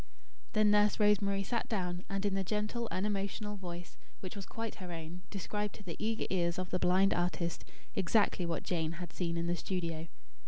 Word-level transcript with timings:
Then 0.53 0.71
Nurse 0.71 0.99
Rosemary 0.99 1.43
sat 1.43 1.69
down; 1.69 2.05
and, 2.09 2.25
in 2.25 2.33
the 2.33 2.43
gentle, 2.43 2.87
unemotional 2.89 3.55
voice, 3.55 3.99
which 4.19 4.35
was 4.35 4.47
quite 4.47 4.73
her 4.81 4.91
own, 4.91 5.21
described 5.29 5.75
to 5.75 5.83
the 5.83 5.95
eager 6.03 6.25
ears 6.31 6.57
of 6.57 6.71
the 6.71 6.79
blind 6.79 7.13
artist, 7.13 7.63
exactly 7.93 8.43
what 8.47 8.63
Jane 8.63 8.93
had 8.93 9.13
seen 9.13 9.37
in 9.37 9.45
the 9.45 9.55
studio. 9.55 10.07